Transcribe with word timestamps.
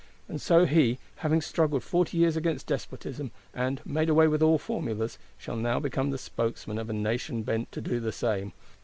And 0.27 0.41
so 0.41 0.65
he, 0.65 0.97
having 1.17 1.41
struggled 1.41 1.83
"forty 1.83 2.17
years 2.17 2.35
against 2.35 2.65
despotism," 2.65 3.29
and 3.53 3.85
"made 3.85 4.09
away 4.09 4.27
with 4.27 4.41
all 4.41 4.57
formulas," 4.57 5.19
shall 5.37 5.57
now 5.57 5.79
become 5.79 6.09
the 6.09 6.17
spokesman 6.17 6.79
of 6.79 6.89
a 6.89 6.93
Nation 6.93 7.43
bent 7.43 7.71
to 7.71 7.81
do 7.81 7.99
the 7.99 8.11
same. 8.11 8.51